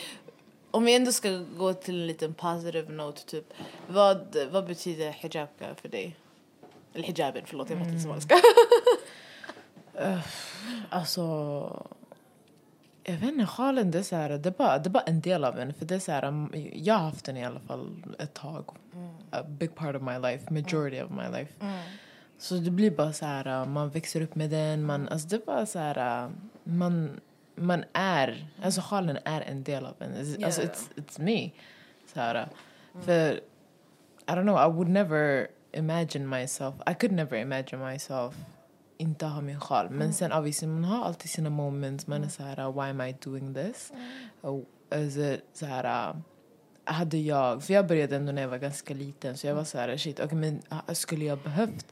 [0.72, 3.54] om vi ändå ska gå till en liten positive note, typ.
[3.88, 6.16] Vad, vad betyder hijabka för dig?
[6.94, 8.36] Eller hijaben, förlåt jag pratar inte somaliska.
[10.90, 11.86] Alltså...
[13.04, 15.22] Jag vet inte, sjalen det är, så här, det, är bara, det är bara en
[15.22, 15.74] del av en.
[15.74, 18.66] För det är så här, um, jag har haft den i alla fall ett tag.
[19.30, 21.54] A big part of my life, majority of my life.
[22.38, 24.84] Så det blir bara så här, uh, man växer upp med den.
[24.86, 26.30] Man, alltså det är bara så här,
[26.64, 27.20] man,
[27.56, 30.14] man är, alltså sjalen är en del av en.
[30.14, 30.74] It's, Alltså Yeah.
[30.74, 31.52] it's, it's me.
[32.14, 32.48] Så här,
[33.02, 33.34] För,
[34.28, 38.36] I don't know, I would never imagine myself, I could never imagine myself
[39.02, 39.90] inte ha min sjal.
[39.90, 42.08] Men sen obviously, man har alltid sina moments.
[42.08, 43.92] Man är så här, why am I doing this?
[44.42, 46.16] Och, alltså, så här,
[46.84, 49.38] hade jag, för jag började ändå när jag var ganska liten.
[49.38, 51.86] Så jag var så här, shit, okay, men uh, skulle jag behövt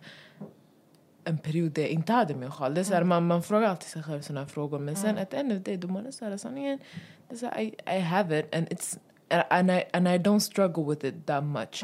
[1.24, 2.74] en period där jag inte hade min sjal?
[2.74, 4.80] Det är så här, man, man frågar alltid sig själv här frågor.
[4.80, 6.80] Men sen at the end of the day, då man är så här, sanningen,
[7.28, 9.00] det är så här, I, I have it and it's,
[9.50, 11.84] and I, and I don't struggle with it that much.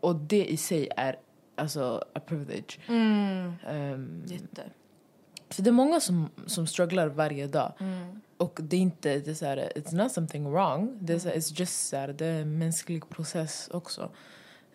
[0.00, 1.16] Och det i sig är
[1.54, 2.78] alltså a privilege.
[2.88, 3.52] Mm.
[3.68, 4.62] Um, Jätte.
[5.50, 7.72] för det är många som, som strugglar varje dag.
[8.36, 10.98] Och det är inte, det är så här, it's not something wrong.
[11.00, 14.10] Det är, så här, it's just så här, det är en mänsklig process också.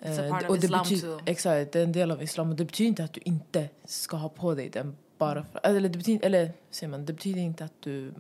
[0.01, 1.21] It's a Eh, part of och det Islam betyder.
[1.25, 2.49] Exakt, det är en del av islam.
[2.49, 5.89] Och det betyder inte att du inte ska ha på dig den bara för, eller
[5.89, 8.13] det betyder, eller säger man, det betyder inte att du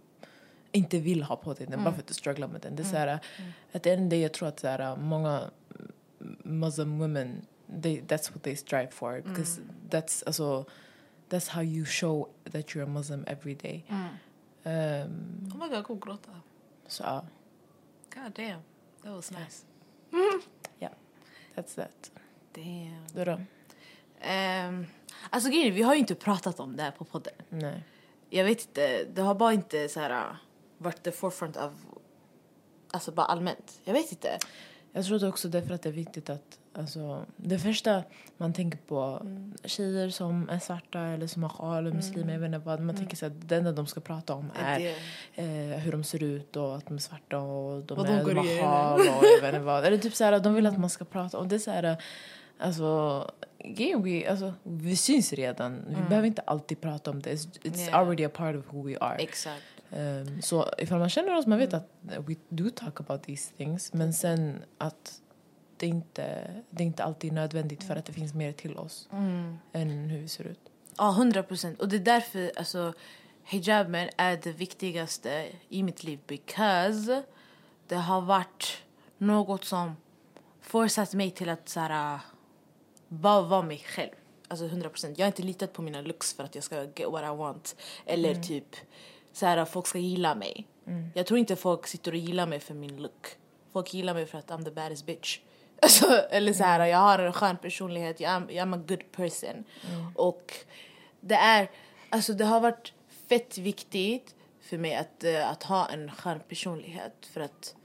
[0.71, 2.75] inte vill ha på dig den bara för att du strugglar med den.
[2.75, 3.19] Det är så här,
[3.71, 5.41] att det är en jag tror att så här, många
[6.43, 7.41] Muslim women,
[7.81, 9.21] they, that's what they strive for.
[9.21, 10.65] Because that's, alltså,
[11.29, 13.83] that's how you show that you're a Muslim every day.
[13.89, 16.31] Um, Oh my god, jag kommer gråta.
[16.87, 17.25] så ja,
[18.15, 18.61] God damn,
[19.03, 19.65] that was nice.
[21.55, 22.11] that's that.
[22.53, 23.05] Damn.
[23.13, 23.31] Du då?
[23.31, 24.85] Um,
[25.29, 27.33] alltså grejen vi har ju inte pratat om det här på podden.
[27.49, 27.83] Nej.
[28.29, 30.35] Jag vet inte, det har bara inte så här uh,
[30.77, 31.73] varit the forefront av,
[32.91, 33.81] alltså bara allmänt.
[33.83, 34.39] Jag vet inte.
[34.91, 38.03] Jag tror också därför att det är viktigt att Alltså, det första
[38.37, 39.21] man tänker på
[39.63, 42.79] tjejer som är svarta eller som har sjal eller muslimer, jag vet inte vad.
[42.79, 44.79] Man tänker så att det enda de ska prata om är
[45.35, 45.45] eh,
[45.79, 48.37] hur de ser ut och att de är svarta och de, Vad är, de de
[48.37, 49.85] har sjal och jag vet inte vad.
[49.85, 51.55] Eller typ så här, de vill att man ska prata om det.
[51.55, 51.97] är Så här,
[52.59, 53.31] alltså,
[53.63, 55.85] grejen, we, alltså, vi syns redan.
[55.87, 57.33] Vi behöver inte alltid prata om det.
[57.33, 57.99] It's, it's Yeah.
[57.99, 59.15] already a part of who we are.
[59.17, 59.63] Exakt.
[59.91, 63.93] Um, så ifall man känner oss, man vet att we do talk about these things.
[63.93, 65.21] Men sen att
[65.77, 69.09] det inte det är inte alltid nödvändigt för att det finns mer till oss
[69.73, 70.59] än hur vi ser ut.
[70.97, 71.81] Ja, hundra procent.
[71.81, 72.93] Och det är därför alltså,
[73.43, 76.19] hijaben är det viktigaste i mitt liv.
[76.27, 77.23] Because
[77.87, 78.83] det har varit
[79.17, 79.95] något som
[80.61, 82.19] forcat mig till att så här,
[83.07, 84.11] bara vara mig själv.
[84.47, 85.17] Alltså 100 procent.
[85.17, 87.75] Jag har inte litat på mina looks för att jag ska get what I want.
[88.05, 88.75] Eller typ
[89.31, 90.67] så här, folk ska gilla mig.
[91.13, 93.27] Jag tror inte folk sitter och gillar mig för min look.
[93.73, 95.39] Folk gillar mig för att I'm the baddest bitch.
[95.81, 99.63] Alltså, eller så här, jag har en skön personlighet, jag är, a good person.
[100.15, 100.53] Och
[101.21, 101.69] det är,
[102.09, 102.93] alltså det har varit
[103.29, 107.25] fett viktigt för mig att, eh, att ha en skön personlighet.
[107.33, 107.75] För att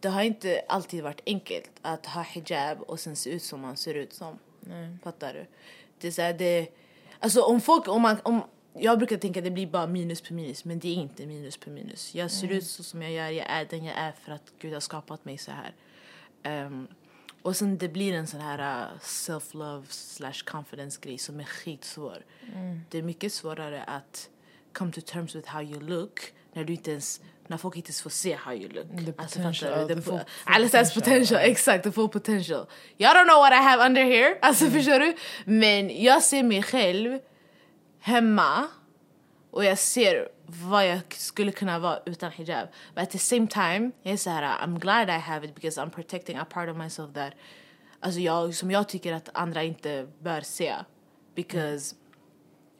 [0.00, 3.76] det har inte alltid varit enkelt att ha hijab och sen se ut som man
[3.76, 4.38] ser ut som.
[5.02, 5.46] Fattar du?
[6.00, 6.68] Det är så här, det,
[7.20, 10.34] alltså om folk, om man, om, jag brukar tänka att det blir bara minus på
[10.34, 12.14] minus, men det är inte minus på minus.
[12.14, 14.72] Jag ser ut så som jag gör, jag är den jag är för att Gud
[14.72, 15.74] har skapat mig så här.
[16.42, 16.88] Ehm,
[17.48, 22.24] och sen det blir en sån här uh, self-love slash confidence grej som är skitsvår.
[22.90, 24.28] Det är mycket svårare att
[24.72, 28.02] come to terms with how you look när du inte ens när folk inte ens
[28.02, 28.86] får se how you look.
[29.06, 30.02] The Alltså, potential, fattar du?
[30.02, 31.40] the po- has potential.
[31.42, 32.66] exakt, the full potential.
[32.96, 35.14] Jag don't know what I have under here, alltså förstår du?
[35.44, 37.18] Men jag ser mig själv
[38.00, 38.68] hemma
[39.50, 42.68] och jag ser vad jag skulle kunna vara utan hijab.
[42.94, 45.80] But at the same time, jag är så här, I'm glad I have it because
[45.80, 47.32] I'm protecting a part of myself that
[48.00, 50.74] alltså jag, som jag tycker att andra inte bör se.
[51.34, 51.96] Because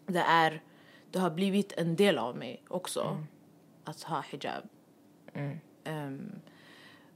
[0.06, 0.62] det är,
[1.10, 3.24] det har blivit en del av mig också.
[3.84, 4.62] Att ha hijab.
[5.84, 6.40] Ehm,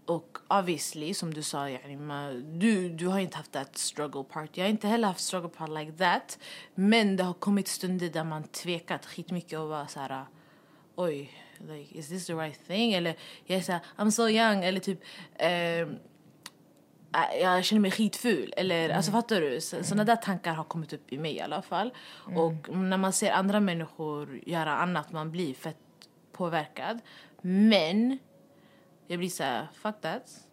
[0.06, 4.56] och obviously, som du sa, yani, ma- du, du har inte haft that struggle part.
[4.56, 6.38] Jag har inte heller haft struggle part like that.
[6.74, 10.24] Men det har kommit stunder där man tvekat skitmycket och var så här,
[10.94, 12.92] oj, like, is this the right thing?
[12.92, 14.64] Eller jag är så här, I'm so young.
[14.64, 15.00] Eller typ,
[15.38, 15.88] äh,
[17.40, 18.54] jag känner mig skitful.
[18.56, 19.60] Eller, alltså fattar du?
[19.60, 21.94] Så, Såna där tankar har kommit upp i mig i alla fall.
[22.36, 25.76] Och när man ser andra människor göra annat, man blir fett
[26.32, 27.00] påverkad.
[27.40, 28.18] Men
[29.06, 30.46] jag blir såhär, fuck that.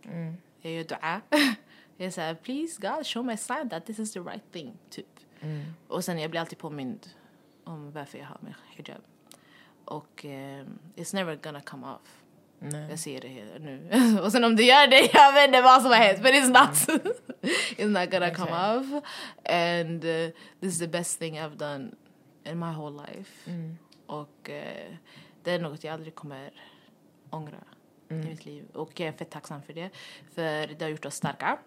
[0.61, 1.21] Jag gör dua.
[1.97, 4.77] jag är såhär, please God show a sign that this is the right thing.
[4.89, 5.05] Typ.
[5.87, 7.09] Och sen jag blir alltid påmind
[7.63, 9.01] om varför jag har min hijab.
[9.89, 12.23] Och ehm, it's never gonna come off.
[12.59, 12.89] Nej.
[12.89, 14.19] Jag ser det här nu.
[14.23, 16.21] och sen om du gör det, jag vet inte vad som har hänt.
[16.23, 17.03] Men it's not.
[17.77, 19.03] it's not gonna come off.
[19.45, 21.91] And uh, this is the best thing I've done
[22.45, 23.51] in my whole life.
[24.05, 24.93] Och eh,
[25.43, 26.51] det är något jag aldrig kommer
[27.29, 27.63] ångra
[28.09, 28.65] i mitt liv.
[28.73, 29.89] Och jag är fett tacksam för det.
[30.35, 31.59] För det har gjort oss starka.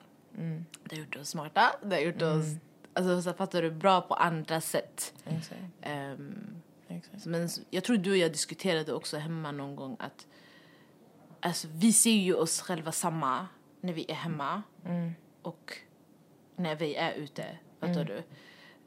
[0.85, 1.77] Det har gjort oss smarta.
[1.83, 2.45] Det har gjort oss,
[2.93, 5.15] alltså så fattar du, bra på andra sätt.
[5.25, 5.61] Exakt.
[6.97, 7.27] Exakt.
[7.27, 10.27] men jag tror du och jag diskuterade också hemma någon gång att
[11.41, 13.47] alltså, vi ser ju oss själva samma
[13.81, 14.63] när vi är hemma
[15.43, 15.79] och
[16.57, 17.59] när vi är ute.
[17.81, 18.23] Fattar du?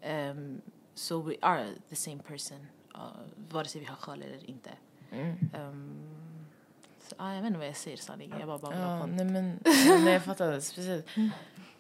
[0.10, 0.62] Um,
[0.94, 2.68] so we are the same person.
[2.96, 3.02] Uh,
[3.52, 4.70] vare sig vi har sjal eller inte.
[5.12, 6.16] Um,
[7.10, 8.40] så, ah, jag vet inte vad jag säger sanningen.
[8.40, 9.60] Jag bara babblar Ja, nej men
[10.04, 11.06] nej, jag fattar det, speciellt.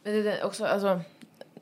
[0.03, 0.87] Men det, är också, alltså,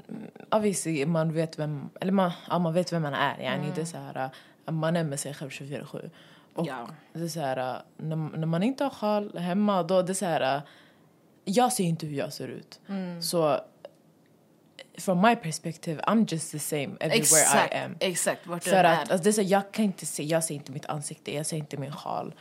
[0.07, 3.37] mm, obviously man vet vem, eller man, ja, man vet vem man är.
[3.75, 4.29] Det är så här,
[4.71, 6.09] man är med sig själv 24-7.
[6.55, 6.87] Och Ja.
[7.13, 10.25] det är så här, när, när man inte har sjal hemma, då det är så
[10.25, 10.61] här,
[11.45, 12.79] jag ser inte hur jag ser ut.
[13.21, 13.59] Så
[14.97, 17.95] from my perspective, I'm just the same everywhere Exakt, I am.
[17.99, 18.47] exakt.
[18.47, 20.85] Vart För att alltså, det är så, jag kan inte se, jag ser inte mitt
[20.85, 22.33] ansikte, jag ser inte min sjal.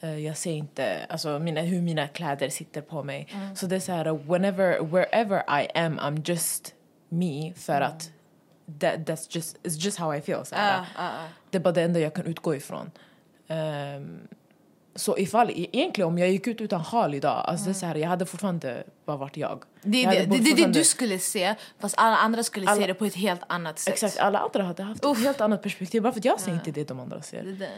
[0.00, 3.28] Eh, jag ser inte alltså, mina, hur mina kläder sitter på mig.
[3.54, 6.74] Så det är så här, whenever, wherever I am, I'm just
[7.08, 7.54] me.
[7.54, 8.10] För att
[8.80, 10.44] that, that's just, it's just how I feel.
[10.44, 10.54] Så.
[10.54, 11.28] Ah, ah, ah.
[11.50, 12.90] Det är bara det enda jag kan utgå ifrån.
[13.48, 14.18] Ehm,
[14.94, 17.94] så ifall, egentligen om jag gick ut utan sjal idag, alltså det är så här,
[17.94, 19.62] jag hade fortfarande bara varit jag.
[19.82, 22.86] Det är det, det, det, det du skulle se, fast alla andra skulle Alla- se
[22.86, 23.94] det på ett helt annat sätt.
[23.94, 26.02] Exakt, alla andra hade haft ett helt annat perspektiv.
[26.02, 27.42] Bara för att jag ser inte det de andra ser.
[27.42, 27.70] Det.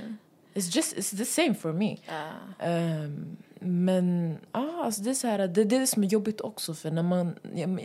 [0.55, 1.97] It's just it's the same for me.
[2.59, 6.75] Ehm, men ah, alltså det, är så här, det är det som är jobbigt också
[6.75, 7.35] för när man,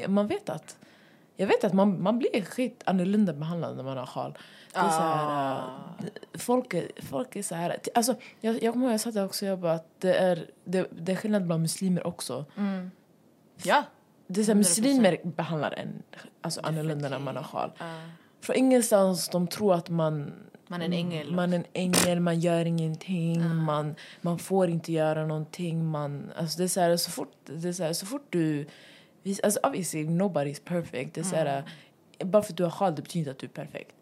[0.07, 0.77] man vet att
[1.35, 4.37] jag vet att man, man blir skit annorlunda behandlad när man har sjal.
[4.73, 7.77] Det är så här, äh, folk, är, folk är så här...
[7.95, 10.87] Alltså, jag, jag kommer ihåg, jag sa det också, jag bara att det är, det,
[10.91, 12.45] det är skillnad bland muslimer också.
[13.63, 13.83] Ja.
[14.27, 16.03] Det är så här, muslimer behandlar en
[16.41, 17.71] alltså, annorlunda när man har sjal.
[17.77, 17.85] Ja.
[18.41, 20.33] Från ingenstans de tror att man
[20.67, 21.33] Man är en ängel.
[21.33, 25.85] man är en ängel, man gör ingenting, man, man får inte göra någonting.
[25.85, 28.67] Man, alltså det är så, här, så, fort, det är så, här, så fort du...
[29.43, 31.13] Alltså obviously nobody's perfect.
[31.13, 31.63] Det är så här,
[32.23, 33.95] Bara för att du har sjal det betyder inte att du är perfekt.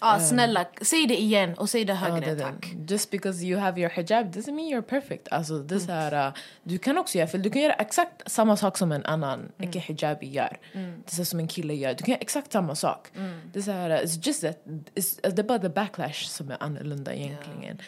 [0.00, 2.42] Ja, snälla, säg det igen och säg det Ja, högre, är det.
[2.42, 2.74] tack.
[2.88, 5.28] Just because you have your hijab doesn't mean you're perfect.
[5.30, 7.42] Alltså, det så här, uh, du kan också göra fel.
[7.42, 10.58] Du kan göra exakt samma sak som en annan icke-hijabi gör.
[10.72, 11.94] Det är som en kille gör.
[11.94, 13.08] Du kan göra exakt samma sak.
[13.52, 14.58] Det är här, uh, it's just that,
[14.94, 17.78] it's, det är bara the backlash som är annorlunda egentligen.
[17.78, 17.84] Eh,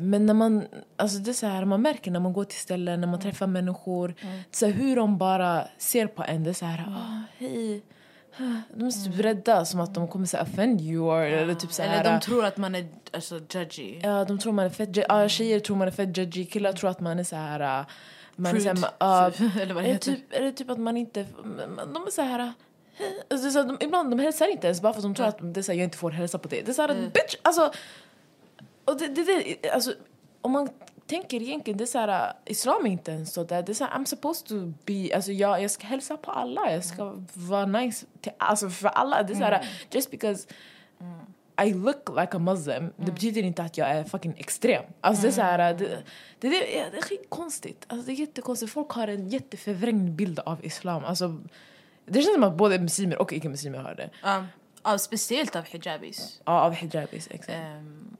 [0.00, 0.64] men när man,
[0.96, 3.46] alltså det är så här, man märker när man går till ställen, när man träffar
[3.46, 6.44] människor, är så hur de bara ser på en.
[6.44, 7.82] Det är så här, ah, hej.
[8.74, 11.04] De är så typ rädda, som att de kommer så här offend you.
[11.04, 14.00] Or, eller typ så här, Eller de tror att man är alltså, judgy.
[14.02, 16.90] Ja, de tror man är fett ja, Tjejer tror man är fett judgy, killar tror
[16.90, 17.80] att man är så här...
[17.80, 17.86] äh,
[18.36, 18.88] Man är så här Prude.
[18.98, 20.12] ja, Eller vad det heter.
[20.12, 21.26] typ, eller typ att man inte...
[21.94, 22.38] De är så här...
[22.40, 22.50] äh,
[23.30, 25.54] Alltså, så här, de, ibland de hälsar inte ens bara för att de tror att
[25.54, 26.62] det är så här, jag inte får hälsa på det.
[26.62, 27.34] Det är så här, bitch!
[27.42, 27.72] Alltså,
[28.84, 29.94] och det, det, det, alltså,
[30.40, 30.68] om man
[31.06, 33.62] tänker egentligen, det är så här, äh, islam är inte ens så där.
[33.62, 36.72] Det är så här, I'm supposed to be, alltså jag, jag ska hälsa på alla,
[36.72, 39.22] jag ska vara nice till, alltså för alla.
[39.22, 40.46] Det är så här, just because
[41.62, 44.84] I look like a muslim, det betyder inte att jag är fucking extrem.
[45.00, 46.02] Alltså det är så här, det,
[46.40, 47.84] det, det, ja, det är skitkonstigt.
[47.88, 48.72] Alltså det är jättekonstigt.
[48.72, 51.04] Folk har en jätteförvrängd bild av islam.
[51.04, 51.36] Alltså,
[52.06, 54.10] det känns som att både muslimer och icke-muslimer har det.
[54.22, 54.46] Ja,
[54.82, 56.40] ja, speciellt av hijabis.
[56.44, 57.58] Ja, av hijabis, exakt.
[57.58, 58.13] Ehm,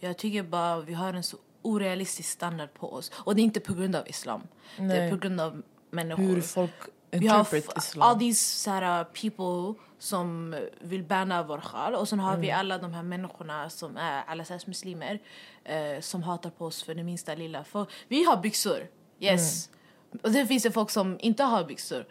[0.00, 3.10] jag tycker bara vi har en så orealistisk standard på oss.
[3.14, 4.42] Och det är inte på grund av islam.
[4.76, 5.10] Det är Nej.
[5.10, 6.22] på grund av människor.
[6.22, 6.70] Hur folk
[7.10, 8.02] vi har interpret islam.
[8.08, 12.60] all these såhär, people som vill banna vår själ och sen har vi Mm.
[12.60, 15.18] alla de här människorna som är alla slags muslimer
[15.64, 17.64] eh, som hatar på oss för det minsta lilla.
[17.64, 18.88] För vi har byxor,
[19.20, 19.68] yes.
[20.12, 20.20] Mm.
[20.22, 22.06] Och sen finns det folk som inte har byxor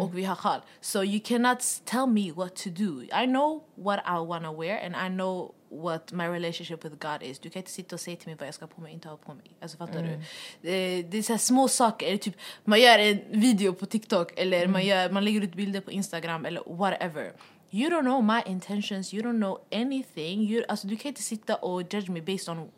[0.00, 0.60] och vi har sjal.
[0.80, 3.02] So you cannot tell me what to do.
[3.02, 7.38] I know what I wanna wear and I know what my relationship with God is.
[7.38, 9.08] Du kan inte sitta och säga till mig vad jag ska ha på mig inte
[9.08, 9.56] ha på mig.
[9.60, 10.22] Alltså fattar du?
[10.60, 12.06] Det, det är så små saker.
[12.06, 15.80] Eller typ, man gör en video på TikTok eller man, gör, man lägger ut bilder
[15.80, 17.32] på Instagram eller whatever.
[17.70, 20.40] You don't know my intentions, you don't know anything.
[20.40, 22.70] You, alltså, du kan inte sitta och judge me based on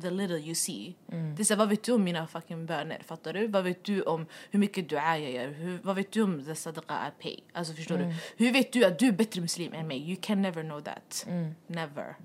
[0.00, 0.94] the little you see.
[1.36, 3.02] Det är så, vad vet du om mina fucking böner?
[3.06, 3.46] Fattar du?
[3.46, 5.48] Vad vet du om hur mycket dua jag gör?
[5.48, 7.36] Hur, vad vet du om the sadaqa I pay?
[7.52, 8.14] Alltså förstår du?
[8.36, 10.10] Hur vet du att du är bättre muslim än mig?
[10.10, 11.26] You can never know that.
[11.66, 12.16] Never.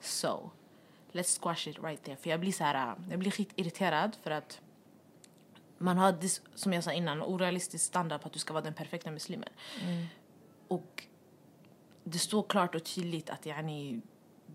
[0.00, 0.50] So,
[1.12, 2.16] let's squash it right there.
[2.16, 4.60] För jag blir så här, jag blir skitirriterad för att
[5.78, 8.74] man har, dis- som jag sa innan, orealistisk standard på att du ska vara den
[8.74, 9.48] perfekta muslimen.
[10.68, 11.04] Och
[12.04, 14.00] det står klart och tydligt att yani,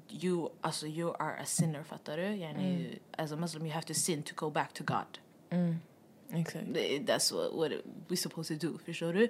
[0.09, 2.23] you, alltså, you are a sinner, fattar du?
[2.35, 5.19] Yani, As a Muslim you have to sin to go back to God.
[6.33, 6.65] Exakt.
[6.73, 7.71] Det- That's what, what
[8.07, 9.27] we're supposed to do, förstår du?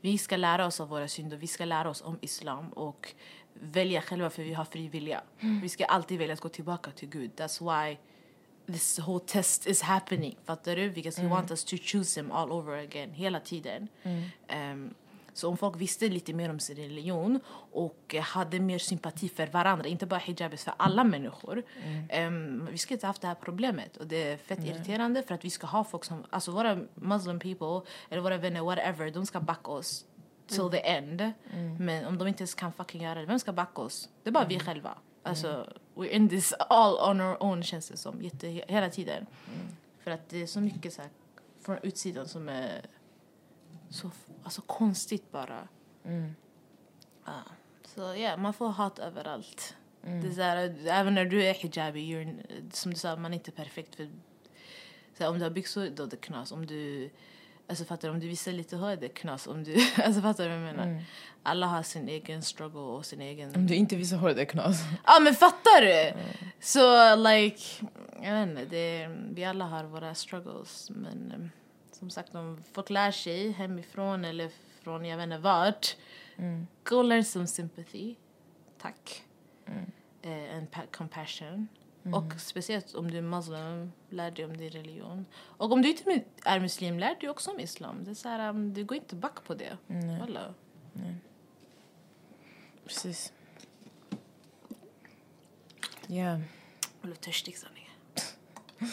[0.00, 3.14] Vi ska lära oss av våra synder, vi ska lära oss om islam och
[3.54, 5.22] välja själva för vi har fri vilja.
[5.62, 7.30] Vi ska alltid välja att gå tillbaka till Gud.
[7.36, 7.96] That's why
[8.72, 10.90] this whole test is happening, fattar du?
[10.90, 13.88] Because he wants us to choose him all over again, hela tiden.
[14.48, 14.94] Ehm,
[15.32, 17.40] så om folk visste lite mer om sin religion
[17.72, 21.62] och hade mer sympati för varandra, inte bara hijabis, för alla människor.
[22.08, 23.96] ehm, vi skulle inte haft det här problemet.
[23.96, 27.38] Och det är fett irriterande för att vi ska ha folk som, alltså våra muslim
[27.38, 30.04] people, eller våra vänner, whatever, de ska backa oss
[30.46, 31.32] till the end.
[31.78, 34.08] Men om de inte ens kan fucking göra det, vem ska backa oss?
[34.22, 34.98] Det är bara vi själva.
[35.22, 39.26] Alltså, we're in this all on our own känns det som, jätte, hela tiden.
[39.98, 41.10] För att det är så mycket så här,
[41.60, 42.86] från utsidan som är
[43.90, 44.10] så
[44.42, 45.68] alltså, konstigt bara.
[47.24, 47.40] Ja.
[47.84, 49.76] Så ja, man får hat överallt.
[50.00, 53.36] Det är så här, även när du är hijabi, you're, som du sa, man är
[53.36, 53.94] inte perfekt.
[53.94, 54.10] För,
[55.16, 56.52] så här, om du har byxor, då är det knas.
[56.52, 57.10] Om du,
[57.68, 59.46] alltså, fattar du, om du visar lite hår, det är knas.
[59.46, 59.74] Om du,
[60.04, 61.04] alltså, fattar du vad jag menar?
[61.42, 63.54] Alla har sin egen struggle och sin egen...
[63.54, 64.80] Om du inte visar det är knas.
[65.04, 66.12] Ja men fattar du?
[66.60, 67.62] Så like,
[68.22, 70.90] jag vet inte, det, vi alla har våra struggles.
[70.90, 71.50] Men um,
[71.92, 74.50] som sagt om folk lär sig hemifrån eller
[74.82, 75.96] från jag vet inte vart.
[76.84, 78.14] Go learn some sympathy.
[78.80, 79.22] Tack.
[80.22, 80.86] Eh, and pa-
[82.04, 82.32] compassion.
[82.32, 85.26] Och speciellt om du är muslim, lär dig om din religion.
[85.34, 88.04] Och om du inte är muslim, lär dig också om islam.
[88.04, 89.76] Det är så här, um, du går inte back på det.
[90.20, 90.54] Walla.
[92.84, 93.32] Precis.
[96.06, 96.16] Ja.
[96.16, 96.40] Jag
[97.02, 97.90] blev törstig sanningen.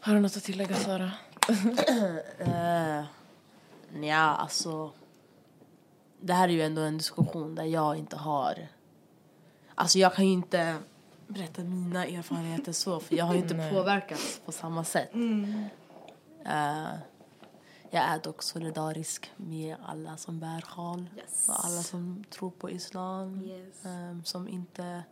[0.00, 1.12] Har du något att tillägga, Sara?
[2.40, 3.04] Uh,
[4.04, 4.92] ja, alltså...
[6.20, 8.68] Det här är ju ändå en diskussion där jag inte har...
[9.74, 10.78] Alltså jag kan ju inte
[11.26, 13.72] berätta mina erfarenheter så, för jag har ju inte Nej.
[13.72, 15.14] påverkats på samma sätt.
[16.44, 16.94] Eh,
[17.90, 21.48] jag är dock solidarisk med alla som bär sjal Yes.
[21.48, 23.44] och alla som tror på islam.
[23.44, 23.84] Yes.
[23.84, 25.02] ehm, som inte...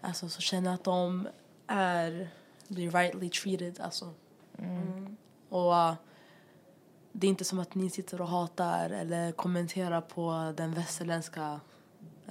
[0.00, 1.28] Alltså, så känner att de
[1.66, 2.28] är...
[2.68, 4.10] Blir rightly treated, alltså.
[4.58, 5.16] Mm.
[5.48, 5.94] Och uh,
[7.12, 11.60] det är inte som att ni sitter och hatar eller kommenterar på den västerländska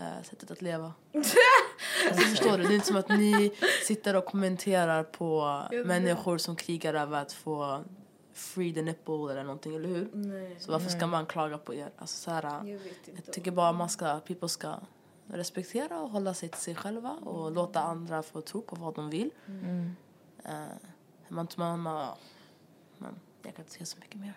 [0.01, 0.93] eh, sättet att leva.
[1.13, 2.63] alltså, förstår du?
[2.63, 3.51] Det är inte som att ni
[3.85, 7.83] sitter och kommenterar på människor som krigar över att få
[8.33, 10.09] free the nipple eller någonting, eller hur?
[10.13, 11.89] Nej, Så varför ska man klaga på er?
[11.97, 13.21] Alltså, så här, jag vet inte.
[13.25, 14.75] jag tycker bara man ska, people ska
[15.27, 19.09] respektera och hålla sig till sig själva och låta andra få tro på vad de
[19.09, 19.29] vill.
[19.47, 19.95] Mm.
[20.45, 20.53] Eh,
[21.27, 22.15] man, man, man,
[22.97, 24.33] men jag kan inte säga så mycket mer.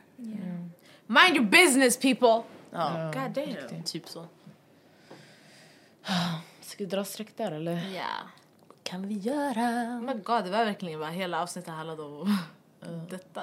[1.06, 2.42] Mind your business people!
[2.70, 3.82] Ja, God damn.
[3.82, 4.26] typ så.
[6.60, 7.94] Ska vi dra streck där, eller?
[7.94, 8.28] Ja.
[8.82, 9.98] Kan vi göra?
[9.98, 12.38] Oh my god, det var verkligen vad hela avsnittet handlade om.
[13.10, 13.42] Detta.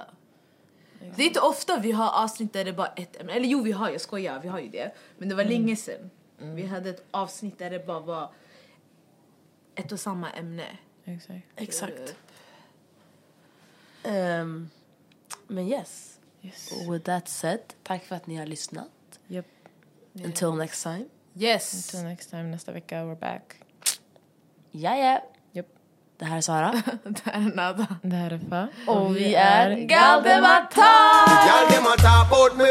[1.15, 3.33] Det är inte ofta vi har avsnitt där det är bara ett ämne.
[3.33, 4.91] Eller jo, vi har jag skojar, vi har ju det.
[5.17, 6.09] Men det var länge sedan.
[6.37, 8.31] Vi hade ett avsnitt där det bara var
[9.75, 10.77] ett och samma ämne.
[11.05, 11.45] Exakt.
[11.55, 12.15] Exakt.
[14.03, 14.69] Ehm,
[15.47, 16.19] men yes.
[16.41, 16.71] Yes.
[16.89, 19.19] With that said, tack för att ni har lyssnat.
[19.29, 19.45] Yep.
[20.13, 21.05] Until next time.
[21.35, 21.73] Yes!
[21.73, 23.55] Until next time, nästa vecka, we're back.
[24.71, 25.21] Ja, ja.
[25.53, 25.65] Yep.
[26.19, 26.71] Det här är Sara.
[27.03, 27.87] det här är nada.
[28.01, 28.67] Det här är Fa.
[28.91, 30.91] Och vi är Galdemata!
[31.47, 32.65] Y'all them a talk about me.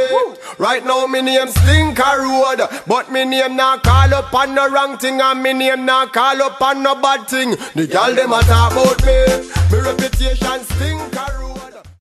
[0.58, 4.98] Right now me name Slinker Road, but me name not call up on no wrong
[4.98, 7.56] thing, and me name not call up on no bad thing.
[7.74, 9.18] The y'all them a talk about me.
[9.70, 11.29] Me reputation Slinker